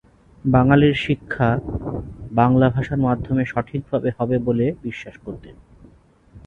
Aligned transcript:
বাঙালির 0.45 0.95
শিক্ষা 0.97 1.49
বাংলা 2.31 2.67
ভাষার 2.69 2.99
মাধ্যমে 2.99 3.43
সঠিকভাবে 3.45 4.09
হবে 4.17 4.35
বলে 4.47 4.65
বিশ্বাস 4.83 5.15
করতেন। 5.17 5.55